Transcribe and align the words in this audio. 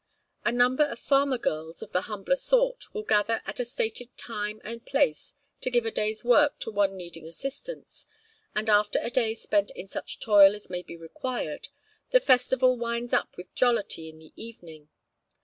A 0.43 0.51
number 0.51 0.83
of 0.85 0.97
farmer 0.97 1.37
girls 1.37 1.83
of 1.83 1.91
the 1.91 2.01
humbler 2.09 2.35
sort 2.35 2.91
will 2.91 3.03
gather 3.03 3.43
at 3.45 3.59
a 3.59 3.63
stated 3.63 4.09
time 4.17 4.59
and 4.63 4.83
place 4.83 5.35
to 5.61 5.69
give 5.69 5.85
a 5.85 5.91
day's 5.91 6.25
work 6.25 6.57
to 6.61 6.71
one 6.71 6.97
needing 6.97 7.27
assistance, 7.27 8.07
and 8.55 8.67
after 8.67 8.97
a 9.03 9.11
day 9.11 9.35
spent 9.35 9.69
in 9.75 9.85
such 9.85 10.19
toil 10.19 10.55
as 10.55 10.71
may 10.71 10.81
be 10.81 10.97
required, 10.97 11.67
the 12.09 12.19
festival 12.19 12.75
winds 12.79 13.13
up 13.13 13.37
with 13.37 13.53
jollity 13.53 14.09
in 14.09 14.17
the 14.17 14.33
evening. 14.35 14.89